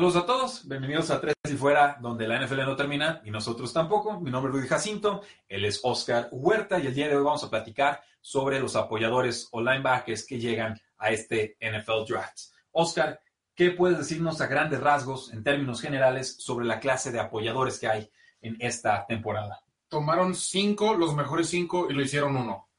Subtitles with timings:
[0.00, 3.70] Saludos a todos, bienvenidos a Tres y Fuera, donde la NFL no termina y nosotros
[3.70, 4.18] tampoco.
[4.18, 7.44] Mi nombre es Rudy Jacinto, él es Oscar Huerta y el día de hoy vamos
[7.44, 12.38] a platicar sobre los apoyadores o linebackers que llegan a este NFL Draft.
[12.72, 13.20] Oscar,
[13.54, 17.88] ¿qué puedes decirnos a grandes rasgos, en términos generales, sobre la clase de apoyadores que
[17.88, 19.60] hay en esta temporada?
[19.86, 22.69] Tomaron cinco, los mejores cinco, y lo hicieron uno.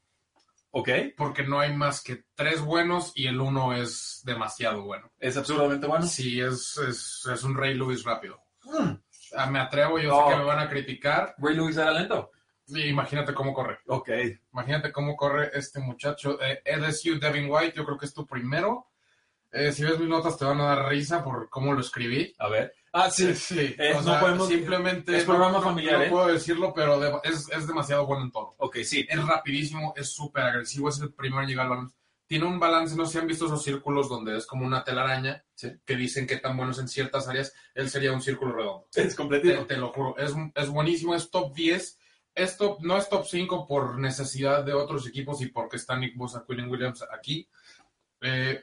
[0.74, 0.88] ¿Ok?
[1.16, 5.12] Porque no hay más que tres buenos y el uno es demasiado bueno.
[5.18, 6.06] ¿Es absurdamente bueno?
[6.06, 8.42] Sí, es, es, es un Ray Lewis rápido.
[9.36, 11.34] Ah, me atrevo, yo sé que me van a criticar.
[11.38, 12.30] Ray Lewis era lento.
[12.68, 13.80] Y imagínate cómo corre.
[13.86, 14.08] Ok.
[14.52, 16.38] Imagínate cómo corre este muchacho.
[16.40, 18.88] Eh, LSU Devin White, yo creo que es tu primero.
[19.50, 22.34] Eh, si ves mis notas te van a dar risa por cómo lo escribí.
[22.38, 22.72] A ver.
[22.92, 23.34] Ah, sí.
[23.34, 23.74] sí.
[23.78, 26.10] Eh, o no sea, podemos- simplemente es programa no, familiar, no ¿eh?
[26.10, 28.54] puedo decirlo, pero de- es, es demasiado bueno en todo.
[28.58, 29.06] Ok, sí.
[29.08, 31.92] Es rapidísimo, es súper agresivo, es el primero en llegar al balón.
[32.26, 35.44] Tiene un balance, no sé si han visto esos círculos donde es como una telaraña
[35.54, 35.70] Sí.
[35.84, 37.52] que dicen que tan buenos en ciertas áreas.
[37.74, 38.86] Él sería un círculo redondo.
[38.94, 39.66] Es Te, completito.
[39.66, 41.98] te lo juro, es, es buenísimo, es top 10.
[42.34, 46.16] Es top- no es top 5 por necesidad de otros equipos y porque está Nick
[46.16, 47.46] Bosa, Quillen Williams aquí.
[48.22, 48.60] Eh,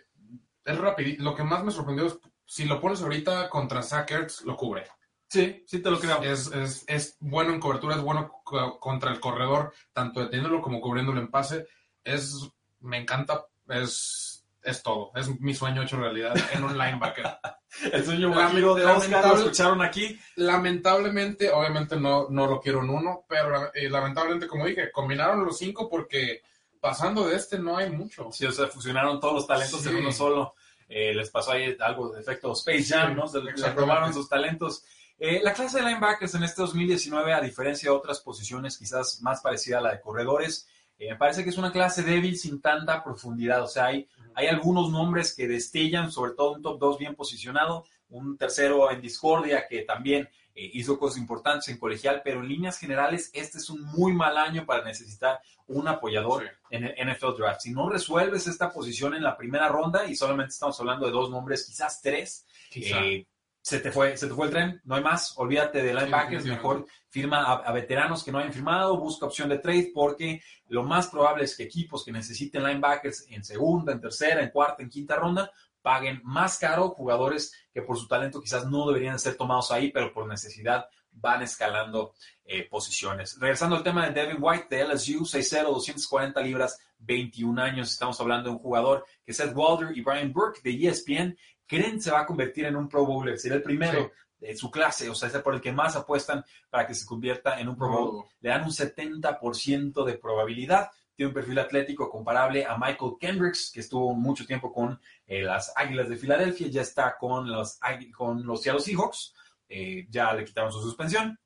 [0.65, 1.23] es rapidito.
[1.23, 2.17] Lo que más me sorprendió es
[2.51, 4.87] si lo pones ahorita contra Zach Ertz, lo cubre.
[5.27, 6.23] Sí, sí te lo creo.
[6.23, 10.81] Es, es, es bueno en cobertura, es bueno co- contra el corredor, tanto deteniéndolo como
[10.81, 11.67] cubriéndolo en pase.
[12.03, 15.11] Es, me encanta, es, es todo.
[15.13, 17.25] Es mi sueño hecho realidad en un linebacker.
[17.93, 20.19] El sueño Lament- guajiro de Oscar lo escucharon aquí.
[20.35, 25.57] Lamentablemente, obviamente no, no lo quiero en uno, pero eh, lamentablemente, como dije, combinaron los
[25.59, 26.41] cinco porque
[26.79, 28.31] pasando de este no hay mucho.
[28.31, 29.89] Sí, o sea, fusionaron todos los talentos Sí.
[29.89, 30.55] en uno solo.
[30.89, 33.27] Eh, les pasó ahí algo de efecto Space Jam, ¿no?
[33.27, 33.75] Se exactamente.
[33.75, 34.83] probaron sus talentos.
[35.19, 39.41] Eh, la clase de linebackers en este 2019, a diferencia de otras posiciones quizás más
[39.41, 40.67] parecida a la de corredores,
[40.97, 43.61] eh, me parece que es una clase débil sin tanta profundidad.
[43.63, 47.85] O sea, hay, hay algunos nombres que destellan, sobre todo un top 2 bien posicionado,
[48.09, 50.27] un tercero en discordia que también
[50.59, 54.37] eh, hizo cosas importantes en colegial, pero en líneas generales este es un muy mal
[54.37, 56.49] año para necesitar un apoyador Sí.
[56.71, 57.61] en el NFL Draft.
[57.61, 61.29] Si no resuelves esta posición en la primera ronda, y solamente estamos hablando de dos
[61.29, 62.99] nombres, quizás tres, Quizá.
[63.05, 63.25] eh,
[63.61, 66.85] se, te fue, se te fue el tren, no hay más, olvídate de linebackers, mejor
[67.09, 71.07] firma a, a veteranos que no hayan firmado, busca opción de trade, porque lo más
[71.07, 75.15] probable es que equipos que necesiten linebackers en segunda, en tercera, en cuarta, en quinta
[75.17, 79.91] ronda, paguen más caro jugadores que por su talento quizás no deberían ser tomados ahí,
[79.91, 82.13] pero por necesidad van escalando
[82.45, 83.37] eh, posiciones.
[83.39, 87.91] Regresando al tema de Devin White de LSU, 6'0, 240 libras, 21 años.
[87.91, 92.11] Estamos hablando de un jugador que Seth Walder y Brian Burke de ESPN creen se
[92.11, 93.37] va a convertir en un Pro Bowler.
[93.37, 96.87] Sería el primero de su clase, o sea, es por el que más apuestan para
[96.87, 98.25] que se convierta en un Pro Bowl.
[98.39, 100.89] Le dan un 70% de probabilidad.
[101.19, 104.97] Tiene un perfil atlético comparable a Michael Kendricks, que estuvo mucho tiempo con
[105.27, 107.77] eh, las Águilas de Filadelfia, ya está con los,
[108.15, 109.33] con los Seattle Seahawks,
[109.67, 111.37] eh, ya le quitaron su suspensión,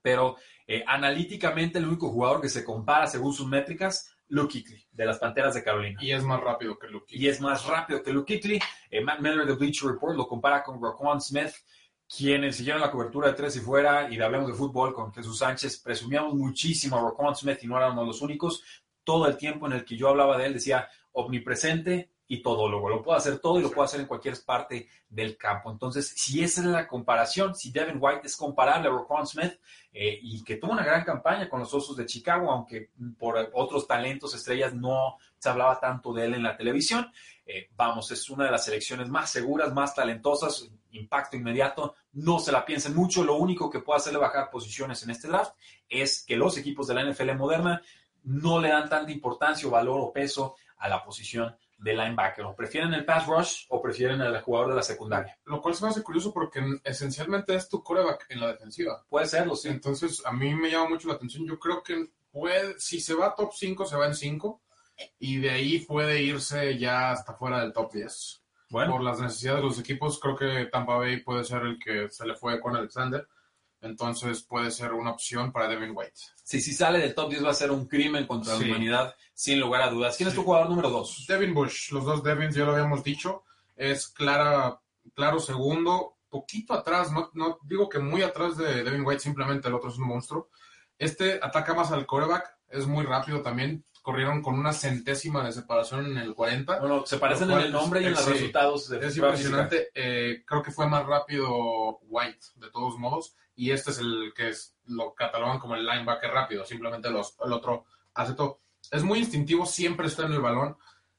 [0.00, 0.36] pero
[0.66, 5.18] eh, analíticamente el único jugador que se compara según sus métricas, Luke Kuechly, de las
[5.18, 6.02] Panteras de Carolina.
[6.02, 7.14] Y es más rápido que Luke.
[7.14, 8.58] Y es más rápido que Luke Kuechly.
[8.90, 11.52] Eh, Matt Miller de Bleacher Report lo compara con Raquan Smith,
[12.08, 15.36] quienes siguieron la cobertura de tres y fuera y de Hablemos de Fútbol con Jesús
[15.36, 15.80] Sánchez.
[15.80, 18.64] Presumíamos muchísimo a Raquan Smith y no éramos los únicos.
[19.08, 22.90] Todo el tiempo en el que yo hablaba de él decía omnipresente y todólogo.
[22.90, 25.70] Lo puedo hacer todo y lo puedo hacer en cualquier parte del campo.
[25.70, 29.58] Entonces, si esa es la comparación, si Devin White es comparable a Raquan Smith
[29.94, 33.86] eh, y que tuvo una gran campaña con los Osos de Chicago, aunque por otros
[33.86, 37.10] talentos estrellas no se hablaba tanto de él en la televisión,
[37.46, 42.52] eh, vamos, es una de las selecciones más seguras, más talentosas, impacto inmediato, no se
[42.52, 45.54] la piensen mucho, lo único que puede hacerle bajar posiciones en este draft
[45.88, 47.80] es que los equipos de la NFL moderna
[48.28, 52.56] no le dan tanta importancia o valor o peso a la posición de linebacker, o
[52.56, 55.38] prefieren el pass rush o prefieren al jugador de la secundaria.
[55.44, 59.04] Lo cual se me hace curioso porque esencialmente es tu coreback en la defensiva.
[59.08, 59.68] Puede serlo, sí.
[59.68, 61.46] Entonces, a mí me llama mucho la atención.
[61.46, 64.60] Yo creo que puede, si se va a top 5, se va en 5.
[65.20, 68.42] Y de ahí puede irse ya hasta fuera del top 10.
[68.70, 72.10] Bueno, Por las necesidades de los equipos, creo que Tampa Bay puede ser el que
[72.10, 73.26] se le fue con Alexander.
[73.80, 76.14] Entonces puede ser una opción para Devin White.
[76.42, 79.60] Sí, si sale del top 10 va a ser un crimen contra la humanidad, sin
[79.60, 80.16] lugar a dudas.
[80.16, 81.26] ¿Quién es tu jugador número 2?
[81.28, 83.44] Devin Bush, los dos Devins, ya lo habíamos dicho.
[83.76, 84.80] Es clara,
[85.14, 89.74] claro segundo, poquito atrás, no, no digo que muy atrás de Devin White, simplemente el
[89.74, 90.50] otro es un monstruo.
[90.98, 93.84] Este ataca más al coreback, es muy rápido también.
[94.02, 96.80] Corrieron con una centésima de separación en el 40.
[96.80, 98.90] Bueno, se parecen en el nombre y en los resultados.
[98.90, 99.90] es impresionante.
[99.94, 103.34] Eh, creo que fue más rápido White, de todos modos.
[103.58, 106.64] Y este es el que es, lo catalogan como el linebacker rápido.
[106.64, 108.36] Simplemente los, el otro hace.
[108.92, 110.76] Es muy instintivo, siempre está en el balón.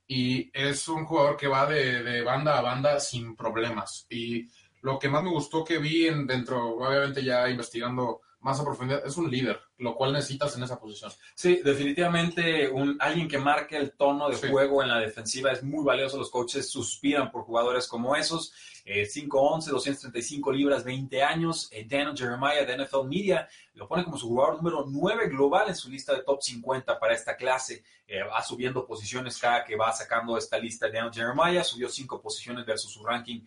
[0.07, 4.07] Y es un jugador que va de, de banda a banda sin problemas.
[4.09, 4.47] Y
[4.81, 9.06] lo que más me gustó que vi en, dentro, obviamente ya investigando más a profundidad,
[9.06, 11.12] es un líder, lo cual necesitas en esa posición.
[11.36, 15.83] Sí, definitivamente un, alguien que marque el tono de juego en la defensiva es muy
[15.83, 16.18] valioso.
[16.18, 18.53] Los coaches suspiran por jugadores como esos.
[18.86, 21.68] 5'11, eh, 235 libras, 20 años.
[21.71, 25.75] Eh, Daniel Jeremiah de NFL Media lo pone como su jugador número 9 global en
[25.75, 27.83] su lista de top 50 para esta clase.
[28.07, 30.88] Eh, va subiendo posiciones cada que va sacando esta lista.
[30.88, 33.42] Daniel Jeremiah subió 5 posiciones versus su ranking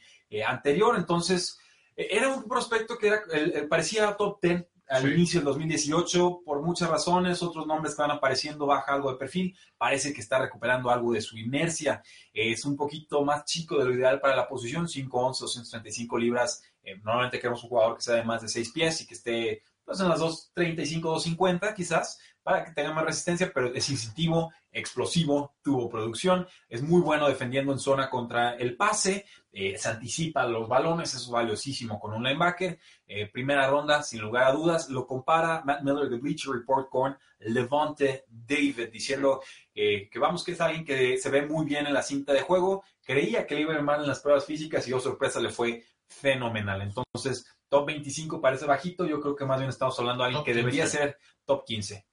[0.46, 0.96] anterior.
[0.96, 1.58] Entonces,
[1.94, 3.22] era un prospecto que era,
[3.68, 8.66] parecía top 10 al inicio del 2018 por muchas razones, otros nombres que van apareciendo,
[8.66, 12.02] baja algo de perfil, parece que está recuperando algo de su inercia,
[12.34, 16.96] es un poquito más chico de lo ideal para la posición, 5'11, 235 libras, eh,
[17.02, 20.00] normalmente queremos un jugador que sea de más de 6 pies y que esté pues,
[20.00, 25.88] en las 235, 250 quizás, para que tenga más resistencia, pero es instintivo, explosivo, tuvo
[25.88, 31.14] producción, es muy bueno defendiendo en zona contra el pase, eh, se anticipa los balones,
[31.14, 32.78] eso es valiosísimo con un linebacker.
[33.06, 37.16] Eh, primera ronda, sin lugar a dudas, lo compara Matt Miller de Bleacher Report con
[37.40, 39.42] Levante David, diciendo
[39.74, 42.82] que vamos que es alguien que se ve muy bien en la cinta de juego.
[43.04, 45.84] Creía que le iba a mal en las pruebas físicas y, oh sorpresa, le fue
[46.06, 46.80] fenomenal.
[46.82, 50.52] Entonces, top 25 parece bajito, yo creo que más bien estamos hablando de alguien que
[50.52, 51.16] debería ser
[51.46, 52.06] top 15.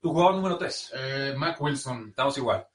[0.00, 0.92] Tu jugador número 3.
[1.36, 2.08] Mac Wilson.
[2.08, 2.66] Estamos igual.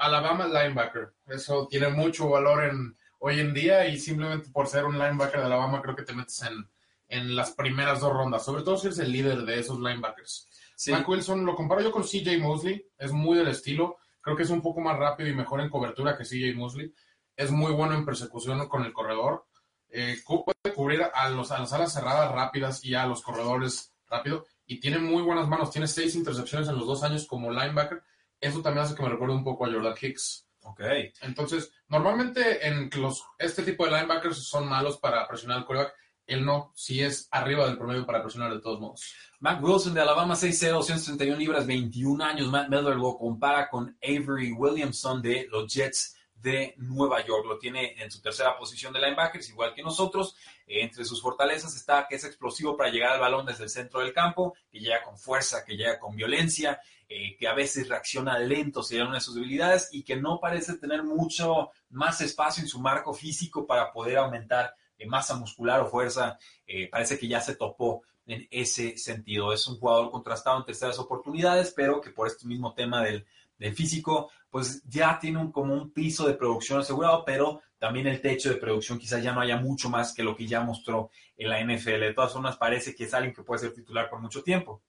[0.00, 1.14] Alabama linebacker.
[1.28, 5.46] Eso tiene mucho valor en hoy en día y simplemente por ser un linebacker de
[5.46, 6.68] Alabama creo que te metes en,
[7.06, 10.48] en las primeras dos rondas, sobre todo si eres el líder de esos linebackers.
[10.74, 10.92] Sí.
[10.92, 14.62] Wilson lo comparo yo con CJ Mosley, es muy del estilo, creo que es un
[14.62, 16.92] poco más rápido y mejor en cobertura que CJ Mosley,
[17.36, 19.46] es muy bueno en persecución con el corredor,
[19.90, 24.46] eh, puede cubrir a, los, a las alas cerradas rápidas y a los corredores rápido
[24.66, 28.02] y tiene muy buenas manos, tiene seis intercepciones en los dos años como linebacker,
[28.40, 30.46] eso también hace que me recuerde un poco a Jordan Hicks.
[30.60, 30.80] Ok.
[31.22, 35.94] Entonces, normalmente en los, este tipo de linebackers son malos para presionar al quarterback.
[36.26, 39.14] Él no, si es arriba del promedio para presionar de todos modos.
[39.40, 42.48] Matt Wilson de Alabama 6'0, 131 libras, 21 años.
[42.48, 47.46] Matt Miller lo compara con Avery Williamson de los Jets de Nueva York.
[47.46, 50.36] Lo tiene en su tercera posición de linebackers, igual que nosotros.
[50.66, 54.12] entre sus fortalezas está que es explosivo para llegar al balón desde el centro del
[54.12, 56.80] campo, que llega con fuerza, que llega con violencia,
[57.10, 60.74] eh, que a veces reacciona lento, sería una de sus debilidades, y que no parece
[60.74, 65.86] tener mucho más espacio en su marco físico para poder aumentar eh, masa muscular o
[65.86, 66.38] fuerza.
[66.66, 69.54] Eh, parece que ya se topó en ese sentido.
[69.54, 73.24] Es un jugador contrastado en terceras oportunidades, pero que por este mismo tema del,
[73.56, 78.20] del físico, pues ya tiene un, como un piso de producción asegurado, pero también el
[78.20, 81.48] techo de producción quizás ya no haya mucho más que lo que ya mostró en
[81.48, 82.00] la NFL.
[82.00, 84.82] De todas formas, parece que es alguien que puede ser titular por mucho tiempo.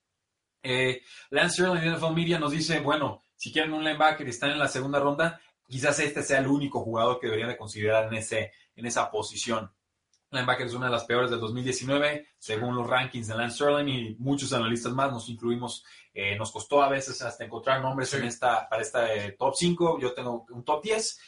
[0.62, 4.60] Eh, Lance Sterling NFL Media nos dice, bueno, si quieren un linebacker y están en
[4.60, 8.52] la segunda ronda, quizás este sea el único jugador que deberían de considerar en, ese,
[8.76, 9.72] en esa posición.
[10.32, 14.16] Linebacker es una de las peores del 2019, según los rankings de Lance Sterling y
[14.20, 15.84] muchos analistas más, nos incluimos,
[16.14, 20.00] eh, nos costó a veces hasta encontrar nombres en esta, para esta eh, top 5,
[20.00, 21.20] yo tengo un top 10,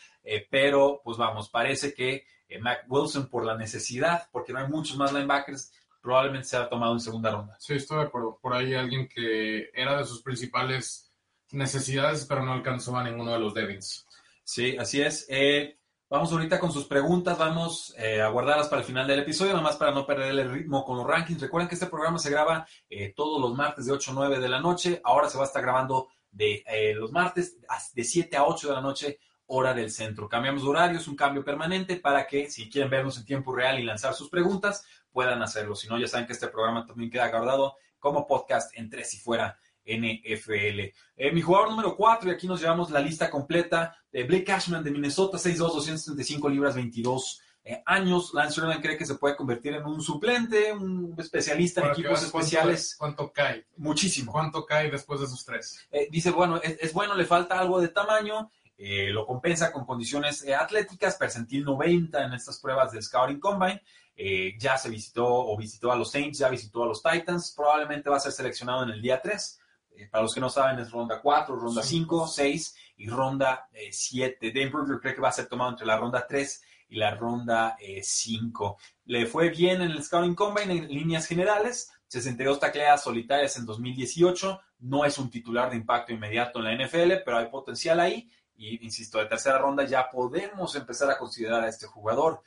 [0.50, 2.26] pero pues vamos, parece que
[2.60, 6.94] Mac Wilson por la necesidad, porque no hay muchos más linebackers, probablemente se ha tomado
[6.94, 7.56] en segunda ronda.
[7.60, 8.40] Sí, estoy de acuerdo.
[8.42, 11.12] Por ahí alguien que era de sus principales
[11.52, 14.08] necesidades, pero no alcanzó a ninguno de los Devins.
[14.44, 15.26] Sí, así es.
[15.30, 15.78] Eh,
[16.12, 19.64] vamos ahorita con sus preguntas, vamos eh, a guardarlas para el final del episodio, nada
[19.64, 21.40] más para no perder el ritmo con los rankings.
[21.40, 24.50] Recuerden que este programa se graba eh, todos los martes de 8 a 9 de
[24.50, 26.64] la noche, ahora se va a estar grabando de
[26.98, 27.58] los martes
[27.94, 30.28] de 7 a 8 de la noche hora del centro.
[30.28, 33.80] Cambiamos de horario, es un cambio permanente para que si quieren vernos en tiempo real
[33.80, 35.76] y lanzar sus preguntas, puedan hacerlo.
[35.76, 39.18] Si no, ya saben que este programa también queda guardado como podcast en Tres y
[39.18, 39.58] Fuera
[39.98, 40.80] NFL.
[41.18, 44.84] Eh, mi jugador número 4, y aquí nos llevamos la lista completa, de Blake Cashman
[44.84, 48.34] de Minnesota, 6'2", 235 libras, 22 eh, años.
[48.34, 52.96] Lance Sherman cree que se puede convertir en un suplente, un especialista en equipos especiales.
[52.98, 53.66] ¿Cuánto cae?
[53.78, 54.32] Muchísimo.
[54.32, 55.88] ¿Cuánto cae después de esos tres?
[55.92, 61.16] Eh, dice, bueno, es, bueno, le falta algo de tamaño, lo compensa con condiciones atléticas,
[61.16, 63.80] percentil 90 en estas pruebas del Scouting Combine,
[64.16, 68.10] eh, ya se visitó o visitó a los Saints, ya visitó a los Titans, probablemente
[68.10, 69.60] va a ser seleccionado en el día 3.
[69.96, 74.48] Eh, para los que no saben, es ronda 4, ronda 5, 6 y ronda 7.
[74.48, 77.16] Eh, Dane Brugler cree que va a ser tomado entre la ronda 3 y la
[77.16, 78.78] ronda 5.
[79.06, 84.60] Le fue bien en el Scouting Combine en líneas generales, 62 tacleadas solitarias en 2018.
[84.80, 88.30] No es un titular de impacto inmediato en la NFL, pero hay potencial ahí.
[88.58, 92.44] Y insisto, de tercera ronda ya podemos empezar a considerar a este jugador.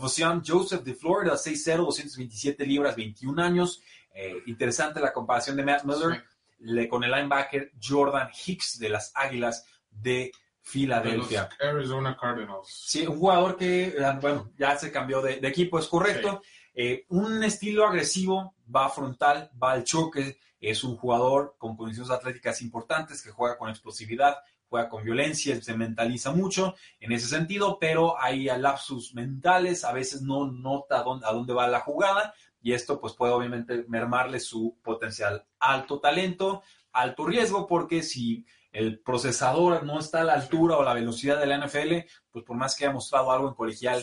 [0.00, 3.82] Fusión Joseph de Florida, 6'0, 227 libras, 21 años.
[4.14, 6.24] Eh, interesante la comparación de Matt Miller
[6.62, 11.48] le, con el linebacker Jordan Hicks de las Águilas de Filadelfia.
[11.60, 12.68] Arizona Cardinals.
[12.68, 16.40] Sí, un jugador que, ah, bueno, ya se cambió de, equipo, es correcto.
[16.72, 22.62] Eh, un estilo agresivo, va frontal, va al choque, es un jugador con condiciones atléticas
[22.62, 24.36] importantes que juega con explosividad,
[24.68, 30.22] juega con violencia, se mentaliza mucho en ese sentido, pero hay lapsus mentales, a veces
[30.22, 34.40] no nota a dónde, a dónde va la jugada y esto pues puede obviamente mermarle
[34.40, 35.44] su potencial.
[35.58, 40.94] Alto talento, alto riesgo, porque si el procesador no está a la altura o la
[40.94, 44.02] velocidad de la NFL, pues por más que haya mostrado algo en colegial,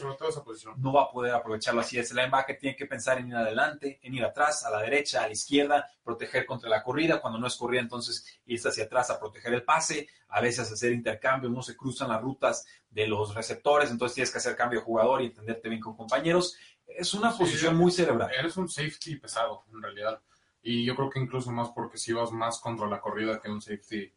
[0.78, 1.98] no va a poder aprovecharlo así.
[1.98, 5.24] Es el linebacker tiene que pensar en ir adelante, en ir atrás, a la derecha,
[5.24, 7.20] a la izquierda, proteger contra la corrida.
[7.20, 10.92] Cuando no es corrida, entonces irse hacia atrás a proteger el pase, a veces hacer
[10.92, 14.86] intercambios, no se cruzan las rutas de los receptores, entonces tienes que hacer cambio de
[14.86, 16.56] jugador y entenderte bien con compañeros.
[16.98, 18.32] Es una posición muy cerebral.
[18.38, 20.22] Eres un safety pesado, en realidad.
[20.62, 23.62] Y yo creo que incluso más porque si vas más contra la corrida que un
[23.62, 24.14] safety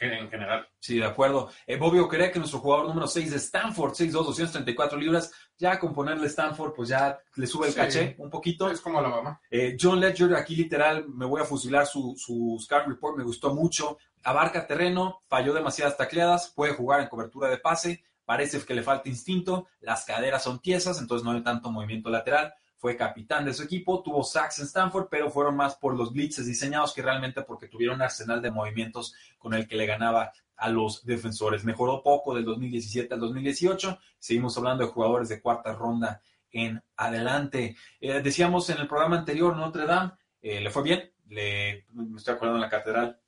[0.00, 0.68] en general.
[0.78, 1.50] Sí, de acuerdo.
[1.66, 6.26] Eh, cree que nuestro jugador número 6 de Stanford, 6'2", 234 libras, ya con ponerle
[6.28, 8.70] Stanford, pues ya le sube el caché un poquito.
[8.70, 9.40] Es como Alabama.
[9.50, 13.54] Eh, John Ledger, aquí literal, me voy a fusilar su, su Scar Report, me gustó
[13.54, 13.98] mucho.
[14.22, 19.08] Abarca terreno, falló demasiadas tacleadas, puede jugar en cobertura de pase, parece que le falta
[19.08, 23.64] instinto, las caderas son tiesas, entonces no hay tanto movimiento lateral fue capitán de su
[23.64, 27.68] equipo, tuvo sacks en Stanford, pero fueron más por los blitzes diseñados que realmente porque
[27.68, 31.62] tuvieron un arsenal de movimientos con el que le ganaba a los defensores.
[31.62, 33.98] Mejoró poco del 2017 al 2018.
[34.18, 36.22] Seguimos hablando de jugadores de cuarta ronda
[36.52, 37.76] en adelante.
[38.00, 42.32] Eh, decíamos en el programa anterior, Notre Dame, eh, le fue bien, le, me estoy
[42.32, 43.20] acordando en la catedral.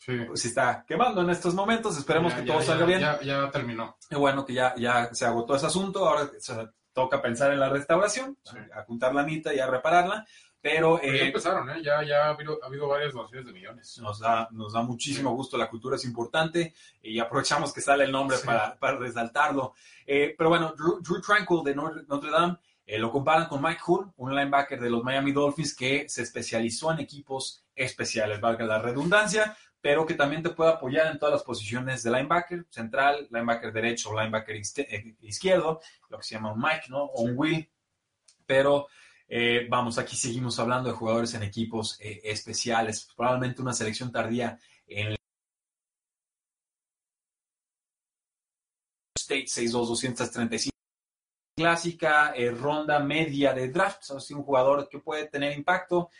[0.00, 0.18] Sí.
[0.26, 3.00] Pues está quemando en estos momentos, esperemos que todo salga bien.
[3.00, 3.96] Ya, ya terminó.
[4.10, 6.30] Y bueno, que ya, ya se agotó ese asunto, ahora
[6.92, 8.38] toca pensar en la restauración,
[8.74, 10.26] a juntar la mitad y a repararla.
[10.60, 11.82] Pero, ya eh, empezaron, ¿eh?
[11.82, 13.98] ya, ya ha, habido, ha habido varias donaciones de millones.
[13.98, 18.10] Nos da, nos da muchísimo gusto, la cultura es importante y aprovechamos que sale el
[18.10, 19.74] nombre para, para, resaltarlo.
[20.04, 24.34] Eh, pero bueno, Drew, Tranquil de Notre, Dame eh, lo comparan con Mike Hull, un
[24.34, 30.04] linebacker de los Miami Dolphins que se especializó en equipos especiales, valga la redundancia, pero
[30.04, 34.56] que también te puede apoyar en todas las posiciones de linebacker, central, linebacker derecho linebacker
[34.56, 37.04] eh, izquierdo, lo que se llama un Mike, ¿no?
[37.04, 37.70] O un Will.
[38.44, 38.88] Pero
[39.28, 44.58] eh, vamos, aquí seguimos hablando de jugadores en equipos eh, especiales, probablemente una selección tardía
[44.88, 45.16] en el
[49.16, 50.74] State 62235
[51.56, 56.10] clásica ronda media de draft, o sea, un jugador que puede tener impacto,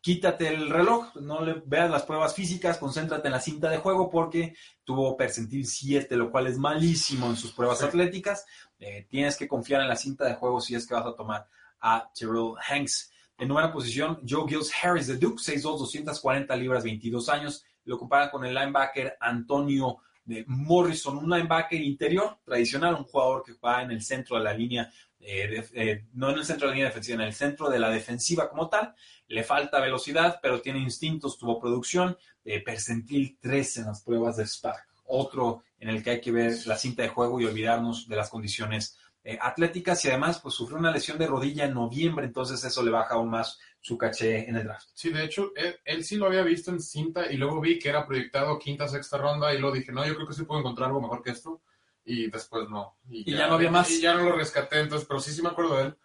[0.00, 4.10] quítate el reloj, no le veas las pruebas físicas, concéntrate en la cinta de juego
[4.10, 8.44] porque tuvo percentil 7, lo cual es malísimo en sus pruebas atléticas.
[8.78, 11.48] Eh, tienes que confiar en la cinta de juego si es que vas a tomar
[11.80, 13.12] a Terrell Hanks.
[13.38, 17.64] En nueva posición, Joe Gills Harris de Duke, 6'2", 240 libras, 22 años.
[17.84, 23.54] Lo comparan con el linebacker Antonio de Morrison, un linebacker interior tradicional, un jugador que
[23.54, 24.90] va en el centro de la línea
[25.24, 27.90] eh, eh, no en el centro de la línea defensiva, en el centro de la
[27.90, 28.94] defensiva como tal.
[29.28, 32.16] Le falta velocidad, pero tiene instintos, tuvo producción.
[32.44, 34.88] Eh, percentil 3 en las pruebas de Spark.
[35.04, 38.30] Otro en el que hay que ver la cinta de juego y olvidarnos de las
[38.30, 38.98] condiciones
[39.40, 40.04] atléticas.
[40.04, 43.30] Y además, pues sufrió una lesión de rodilla en noviembre, entonces eso le baja aún
[43.30, 44.88] más su caché en el draft.
[44.94, 45.52] Sí, de hecho,
[45.84, 49.18] él, sí lo había visto en cinta y luego vi que era proyectado quinta, sexta
[49.18, 51.62] ronda y luego dije, no, yo creo que sí puedo encontrar algo mejor que esto
[52.04, 52.96] y después no.
[53.08, 53.90] Y, ya, no había más.
[53.90, 55.96] Y ya no lo rescaté, entonces, pero sí, sí me acuerdo de él.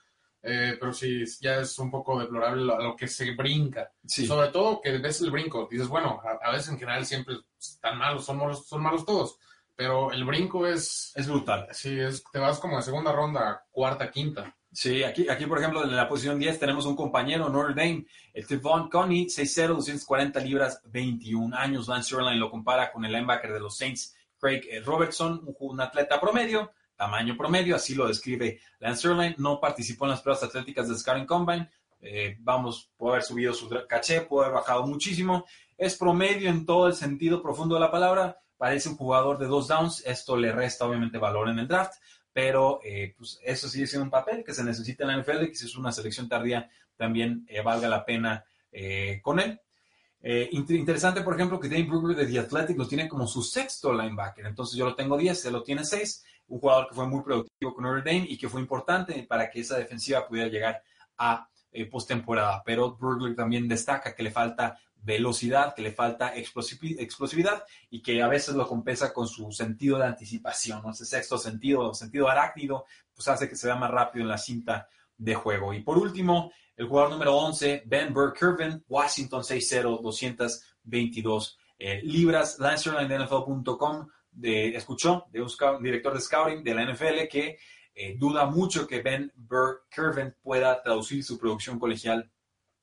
[0.43, 3.91] Eh, pero sí, ya es un poco deplorable lo, que se brinca.
[4.05, 5.67] Sobre todo que ves el brinco.
[5.69, 9.37] Dices, bueno, a, veces en general siempre están malos, son malos, son malos todos.
[9.77, 11.13] Pero el brinco es...
[11.15, 11.67] Es brutal.
[11.71, 14.57] Sí, es, te vas como de segunda ronda, cuarta, quinta.
[14.71, 18.47] Sí, aquí, aquí por ejemplo, en la posición 10 tenemos un compañero, Notre Dame, el
[18.47, 21.87] Tevon Coney, 6'0", 240 libras, 21 años.
[21.87, 26.19] Lance Sherline lo compara con el linebacker de los Saints, Craig eh, Robertson, un, atleta
[26.19, 30.97] promedio, tamaño promedio, así lo describe Lance Erline, no participó en las pruebas atléticas de
[30.97, 31.69] Scaring Combine,
[32.01, 35.45] eh, vamos, puede haber subido su caché, puede haber bajado muchísimo,
[35.77, 39.67] es promedio en todo el sentido profundo de la palabra, parece un jugador de dos
[39.67, 41.93] downs, esto le resta obviamente valor en el draft,
[42.33, 45.49] pero eh, pues eso sigue siendo un papel que se necesita en la NFL y
[45.49, 49.59] que si es una selección tardía también eh, valga la pena eh, con él.
[50.21, 54.45] interesante, por ejemplo, que Dane Brugler de The Athletic lo tiene como su sexto linebacker,
[54.45, 57.73] entonces yo lo tengo 10, él lo tiene 6, un jugador que fue muy productivo
[57.73, 60.81] con Notre Dame y que fue importante para que esa defensiva pudiera llegar
[61.17, 61.47] a
[61.91, 68.21] postemporada, pero Brugler también destaca que le falta velocidad, que le falta explosividad y que
[68.21, 72.85] a veces lo compensa con su sentido de anticipación, ese sexto sentido, sentido arácnido,
[73.15, 75.73] pues hace que se vea más rápido en la cinta de juego.
[75.73, 83.07] Y por último, el jugador número 11, Ben Burke-Kirven, Washington 6-0, 222 eh, libras, Lancerline
[83.07, 84.09] de NFL.com,
[84.41, 85.49] escuchó de un,
[85.81, 87.57] director de scouting de la NFL que
[87.95, 92.29] eh, duda mucho que Ben Burke-Kirven pueda traducir su producción colegial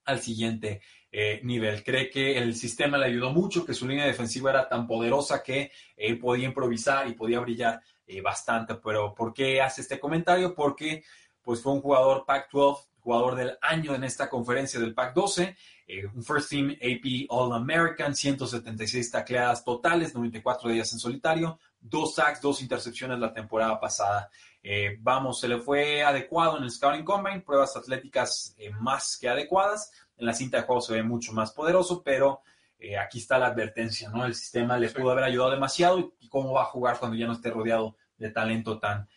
[0.06, 0.80] al siguiente
[1.16, 1.85] eh, nivel.
[1.85, 5.71] Cree que el sistema le ayudó mucho, que su línea defensiva era tan poderosa que
[5.97, 8.75] él podía improvisar y podía brillar eh, bastante.
[8.75, 10.56] Pero ¿por qué hace este comentario?
[10.56, 11.04] Porque
[11.40, 15.54] pues fue un jugador Pac-12, jugador del año en esta conferencia del Pac-12,
[15.87, 22.40] eh, un First Team AP All-American, 176 tacleadas totales, 94 días en solitario, dos sacks,
[22.40, 24.28] dos intercepciones la temporada pasada.
[24.99, 30.26] vamos, se le fue adecuado en el Scouting Combine, pruebas atléticas más que adecuadas, en
[30.26, 32.42] la cinta de juego se ve mucho más poderoso, pero
[32.78, 34.25] eh, aquí está la advertencia, ¿no?
[34.26, 37.33] El sistema le pudo haber ayudado demasiado y, cómo va a jugar cuando ya no
[37.33, 39.09] esté rodeado de talento tan...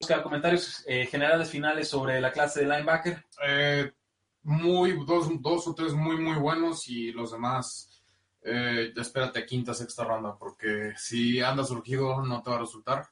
[0.00, 3.24] Buscar comentarios eh, generales finales sobre la clase de linebacker.
[3.46, 3.92] Eh,
[4.42, 8.02] muy, dos, dos o tres muy, muy buenos y los demás,
[8.40, 13.08] espérate quinta, sexta ronda, porque si anda surgido no te va a resultar.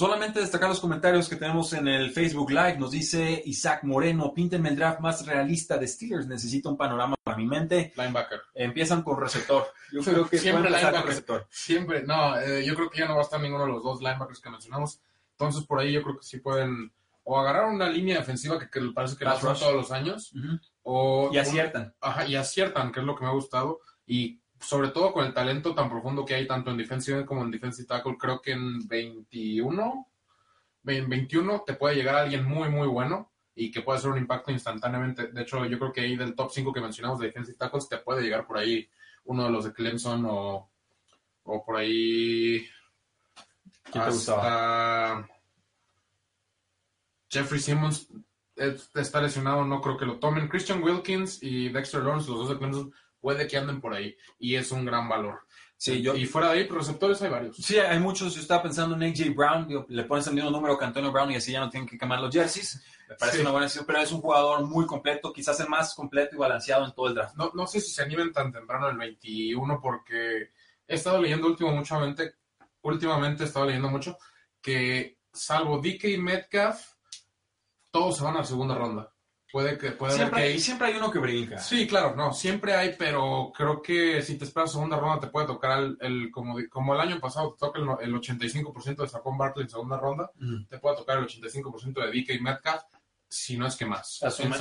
[0.00, 2.78] Solamente destacar los comentarios que tenemos en el Facebook Live.
[2.78, 6.26] Nos dice Isaac Moreno, píntenme el draft más realista de Steelers.
[6.26, 7.92] Necesito un panorama para mi mente.
[7.94, 8.40] Linebacker.
[8.54, 9.66] Empiezan con receptor.
[9.92, 11.04] Yo creo que siempre linebacker.
[11.04, 11.46] Receptor.
[11.50, 14.00] Siempre, no, eh, yo creo que ya no va a estar ninguno de los dos
[14.00, 15.02] linebackers que mencionamos.
[15.32, 16.90] Entonces por ahí yo creo que sí pueden
[17.24, 20.32] o agarrar una línea defensiva que, parece que la todos los años.
[20.82, 21.94] o, y aciertan.
[22.00, 23.80] ajá, y aciertan, que es lo que me ha gustado.
[24.06, 27.50] Y sobre todo con el talento tan profundo que hay tanto en defensive como en
[27.50, 30.08] defensive tackle, creo que en 21,
[30.86, 34.50] en 21 te puede llegar alguien muy, muy bueno y que puede hacer un impacto
[34.50, 35.28] instantáneamente.
[35.28, 37.98] De hecho, yo creo que ahí del top 5 que mencionamos de defensive tackles te
[37.98, 38.88] puede llegar por ahí
[39.24, 40.70] uno de los de Clemson o,
[41.44, 42.66] o por ahí...
[43.90, 45.28] ¿Quién te gustaba?
[47.28, 48.08] Jeffrey Simmons
[48.56, 50.48] está lesionado, no creo que lo tomen.
[50.48, 54.54] Christian Wilkins y Dexter Lawrence, los dos de Clemson, puede que anden por ahí y
[54.54, 55.40] es un gran valor.
[55.76, 57.56] Sí, yo, y fuera de ahí, receptores hay varios.
[57.56, 58.34] Sí, hay muchos.
[58.34, 61.36] Yo estaba pensando en AJ Brown, le pones el mismo número que Antonio Brown y
[61.36, 62.84] así ya no tienen que quemar los jerseys.
[63.08, 66.36] Me parece una buena decisión, pero es un jugador muy completo, quizás el más completo
[66.36, 67.34] y balanceado en todo el draft.
[67.34, 70.50] No, no sé si se animen tan temprano el 21 porque
[70.86, 72.34] he estado leyendo últimamente,
[72.82, 74.18] últimamente he estado leyendo mucho
[74.60, 76.92] que salvo DK y Metcalf,
[77.90, 79.10] todos se van a la segunda ronda.
[79.52, 81.58] Puede que puede siempre, hay, siempre hay uno que brinca.
[81.58, 85.46] Sí, claro, no, siempre hay, pero creo que si te esperas segunda ronda te puede
[85.46, 89.70] tocar el, como, como el año pasado te toca el, 85% de Saquon Barkley en
[89.70, 90.30] segunda ronda,
[90.68, 92.82] te puede tocar el 85% de DK Metcalf,
[93.28, 94.20] si no es que más.
[94.38, 94.52] en,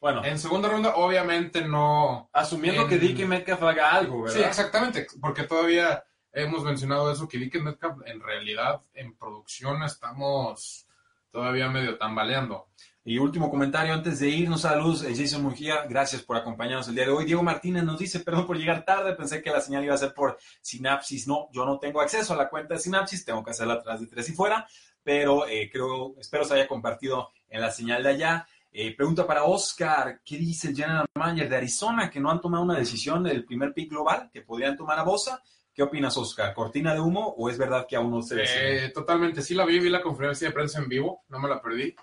[0.00, 2.28] bueno, en segunda ronda obviamente no...
[2.32, 4.36] Asumiendo que DK Metcalf haga algo, ¿verdad?
[4.36, 10.88] Sí, exactamente, porque todavía hemos mencionado eso, que DK Metcalf en realidad en producción estamos
[11.30, 12.68] todavía medio tambaleando.
[13.04, 16.86] Y último comentario antes de irnos a la luz, eh, Jason Mujía, gracias por acompañarnos
[16.86, 17.24] el día de hoy.
[17.24, 20.14] Diego Martínez nos dice, perdón por llegar tarde, pensé que la señal iba a ser
[20.14, 21.26] por Sinapsis.
[21.26, 24.06] No, yo no tengo acceso a la cuenta de Sinapsis, tengo que hacerla atrás de
[24.06, 24.68] tres y fuera,
[25.02, 28.46] pero eh, creo, espero se haya compartido en la señal de allá.
[28.70, 32.62] Eh, pregunta para Oscar, ¿qué dice el general manager de Arizona que no han tomado
[32.62, 35.42] una decisión del primer pick global que podrían tomar a Bosa?
[35.74, 36.54] ¿Qué opinas, Oscar?
[36.54, 38.92] ¿Cortina de humo o es verdad que aún no se ve?
[38.94, 41.96] totalmente, sí la vi, vi la conferencia de prensa en vivo, no me la perdí.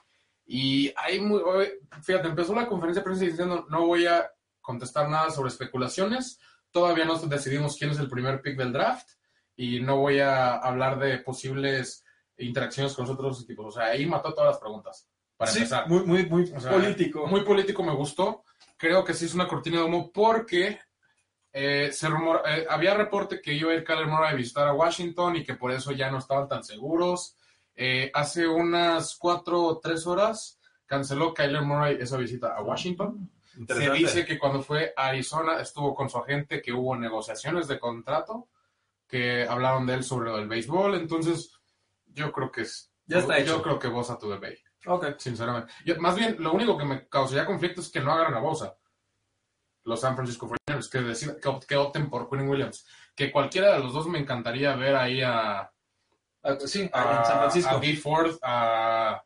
[0.51, 1.43] Y hay muy,
[2.01, 6.39] fíjate, empezó la conferencia de prensa diciendo no voy a contestar nada sobre especulaciones,
[6.71, 9.07] todavía no decidimos quién es el primer pick del draft
[9.55, 12.03] y no voy a hablar de posibles
[12.39, 13.67] interacciones con otros equipos.
[13.67, 15.07] O sea, ahí mató todas las preguntas.
[15.37, 15.87] Para sí, empezar.
[15.87, 17.27] Muy, muy, muy político.
[17.27, 18.43] Muy político me gustó.
[18.75, 20.79] Creo que sí es una cortina de humo porque
[21.53, 24.73] eh, se rumor, eh, había reporte que iba a ir Kyler Murray a visitar a
[24.73, 27.35] Washington y que por eso ya no estaban tan seguros.
[27.81, 33.31] Eh, hace unas cuatro o tres horas canceló Kyler Murray esa visita a Washington.
[33.65, 37.79] Se dice que cuando fue a Arizona estuvo con su agente, que hubo negociaciones de
[37.79, 38.49] contrato,
[39.07, 40.95] que hablaron de él sobre el béisbol.
[40.95, 41.53] Entonces,
[42.07, 42.91] yo creo que es.
[43.05, 44.57] Ya está Yo creo que Bosa to the Bay.
[44.85, 45.17] Ok.
[45.17, 45.71] Sinceramente.
[45.99, 48.77] más bien, lo único que me causaría conflicto es que no agarren a Bosa.
[49.85, 52.85] Los San Francisco 49ers, que, que, opten por Quinn Williams.
[53.15, 55.71] Que cualquiera de los dos me encantaría ver ahí a
[56.43, 57.75] Ah, sí, a, en San Francisco.
[57.75, 59.23] a Gifford, a,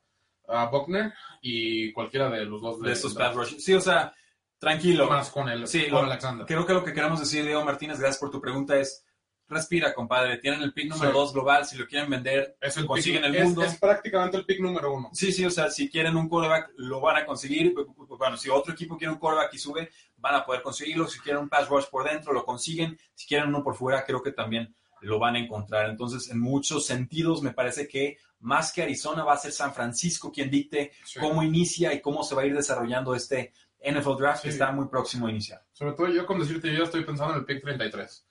[0.48, 3.58] a Buckner y cualquiera de los dos de estos pass rush.
[3.60, 4.14] Sí, o sea,
[4.58, 5.08] tranquilo.
[5.08, 6.46] Más con el Sí, con lo- Alexander.
[6.46, 9.06] Creo que lo que queremos decir, Diego Martínez, gracias por tu pregunta, es
[9.48, 10.38] respira, compadre.
[10.38, 11.18] Tienen el pick número Sí.
[11.18, 13.64] 2 global, si lo quieren vender, Es el consiguen pick- el es- mundo.
[13.64, 15.10] Es, prácticamente el pick número uno.
[15.14, 17.76] Sí, sí, o sea, si quieren un quarterback, lo van a conseguir.
[18.18, 21.08] Bueno, si otro equipo quiere un quarterback y sube, van a poder conseguirlo.
[21.08, 22.98] Si quieren un pass rush por dentro, lo consiguen.
[23.14, 25.90] Si quieren uno por fuera, creo que también lo van a encontrar.
[25.90, 30.32] Entonces, en muchos sentidos, me parece que más que Arizona va a ser San Francisco
[30.32, 31.20] quien dicte Sí.
[31.20, 34.88] cómo inicia y cómo se va a ir desarrollando este NFL Draft que está muy
[34.88, 35.64] próximo a iniciar.
[35.74, 38.26] Sobre todo yo con decirte, yo ya estoy pensando en el pick 33.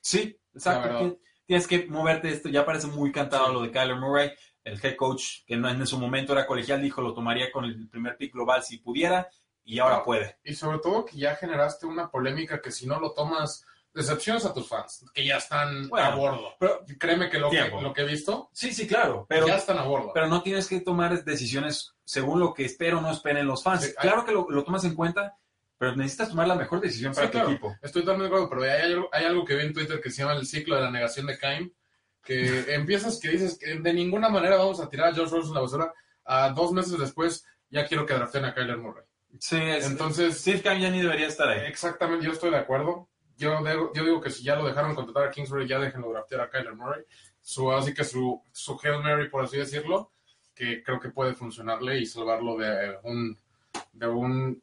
[0.00, 1.18] Sí, exacto.
[1.46, 2.48] Tienes que moverte esto.
[2.50, 3.52] Ya parece muy cantado Sí.
[3.54, 4.30] lo de Kyler Murray.
[4.64, 7.88] El head coach, que no en su momento era colegial, dijo lo tomaría con el
[7.88, 9.28] primer pick global si pudiera
[9.64, 10.02] y ahora No.
[10.04, 10.36] puede.
[10.44, 13.64] Y sobre todo que ya generaste una polémica que si no lo tomas,
[13.98, 16.54] decepciones a tus fans, que ya están Bueno, a bordo.
[16.58, 19.26] Pero, Créeme que lo, que lo que he visto, sí, sí, claro.
[19.28, 20.12] Pero, ya están a bordo.
[20.14, 23.84] pero no tienes que tomar decisiones según lo que espero o no esperen los fans.
[23.84, 25.36] Sí, hay- claro que lo, lo tomas en cuenta,
[25.76, 27.46] pero necesitas tomar la mejor decisión Sí, para claro.
[27.48, 27.76] tu equipo.
[27.82, 30.22] Estoy totalmente de acuerdo, pero hay algo, hay algo que vi en Twitter que se
[30.22, 31.70] llama el ciclo de la negación de Kaim,
[32.22, 32.32] que
[32.74, 35.92] empiezas que dices que de ninguna manera vamos a tirar a George Rosen la basura,
[36.24, 39.04] a dos meses después ya quiero que draften a Kyler Murray.
[39.38, 41.66] Sí, es- Entonces, Steve Keim ya ni debería estar ahí.
[41.66, 43.08] exactamente, yo estoy de acuerdo.
[43.38, 46.42] Yo, digo- yo digo que si ya lo dejaron contratar a Kingsbury, ya déjenlo draftear
[46.42, 47.04] a Kyler Murray.
[47.40, 50.10] Su, así que su, su Hail Mary, por así decirlo,
[50.54, 53.38] que creo que puede funcionarle y salvarlo de un...
[53.92, 54.62] De un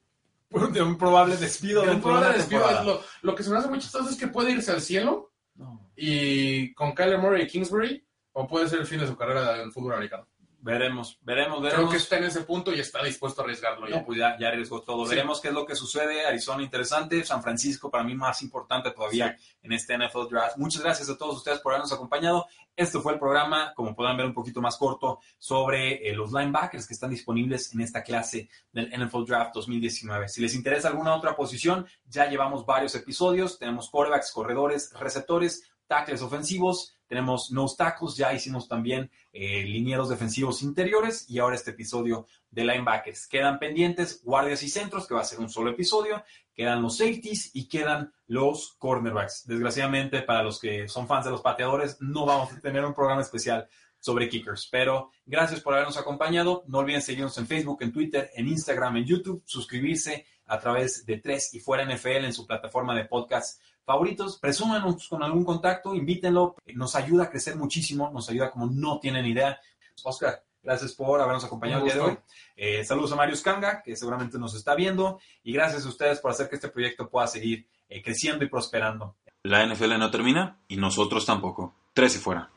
[0.71, 2.83] De un probable despido de un probable despido.
[2.83, 5.89] Lo, lo que se me hace muy chistoso es que puede irse al cielo No.
[5.95, 9.71] y con Kyler Murray y Kingsbury, o puede ser el fin de su carrera en
[9.71, 10.27] fútbol americano.
[10.65, 11.85] Veremos, veremos, veremos.
[11.85, 13.97] Creo que está en ese punto y está dispuesto a arriesgarlo ya.
[13.97, 15.05] No, pues ya, ya arriesgó todo.
[15.05, 15.11] Sí.
[15.11, 16.25] Veremos qué es lo que sucede.
[16.25, 20.57] Arizona interesante, San Francisco para mí más importante todavía en este NFL Draft.
[20.57, 22.47] Muchas gracias a todos ustedes por habernos acompañado.
[22.75, 26.87] Este fue el programa, como podrán ver, un poquito más corto sobre eh, los linebackers
[26.87, 30.27] que están disponibles en esta clase del NFL Draft 2019.
[30.27, 33.59] Si les interesa alguna otra posición, ya llevamos varios episodios.
[33.59, 36.97] Tenemos quarterbacks, corredores, receptores, tackles ofensivos.
[37.07, 42.65] Tenemos nose tackles, ya hicimos también eh, linieros defensivos interiores y ahora este episodio de
[42.65, 43.27] linebackers.
[43.27, 46.23] Quedan pendientes guardias y centros, que va a ser un solo episodio.
[46.53, 49.45] Quedan los safeties y quedan los cornerbacks.
[49.45, 53.21] Desgraciadamente, para los que son fans de los pateadores, no vamos a tener un programa
[53.21, 53.67] especial
[53.99, 54.67] sobre kickers.
[54.71, 56.63] Pero gracias por habernos acompañado.
[56.67, 61.17] No olviden seguirnos en Facebook, en Twitter, en Instagram, en YouTube, suscribirse a través de
[61.17, 64.37] 3 y fuera NFL en su plataforma de podcast favoritos.
[64.39, 66.55] Presúmanos con algún contacto, invítenlo.
[66.73, 69.59] Nos ayuda a crecer muchísimo, nos ayuda como no tienen idea.
[70.03, 72.17] Oscar, gracias por habernos acompañado el día de hoy.
[72.55, 75.19] Eh, saludos a Marius Kanga, que seguramente nos está viendo.
[75.43, 79.15] Y gracias a ustedes por hacer que este proyecto pueda seguir eh, creciendo y prosperando.
[79.43, 81.75] La NFL no termina y nosotros tampoco.
[81.93, 82.49] Tres y fuera.